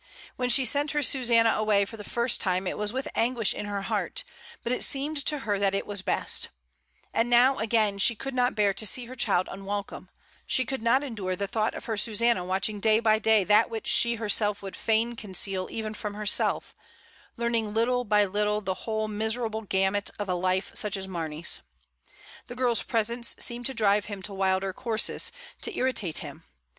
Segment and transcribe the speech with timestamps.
[0.35, 3.13] When she sent her Susanna away for the first time it was with IN THE
[3.13, 3.21] DAWN.
[3.21, 4.23] II5 anguish in her heart;
[4.63, 6.49] but it seemed to her that it was best
[7.13, 10.09] And now again she could not bear to see her child unwelcome;
[10.47, 13.85] she could not endure the thought of her Susanna watching day by day that which
[13.85, 16.73] she herself would fain conceal even from herself,
[17.37, 21.61] learning little by little the whole miserable gamut of a life such as Harney's.
[22.47, 25.31] The girl's presence seemed to drive him to wilder courses,
[25.61, 26.43] to irritate him.